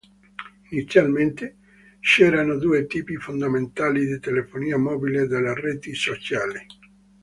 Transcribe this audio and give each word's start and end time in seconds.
Inizialmente, 0.71 1.57
c'erano 1.99 2.57
due 2.57 2.87
tipi 2.87 3.17
fondamentali 3.17 4.07
di 4.07 4.19
telefonia 4.19 4.75
mobile 4.79 5.27
delle 5.27 5.53
reti 5.53 5.93
sociali. 5.93 6.65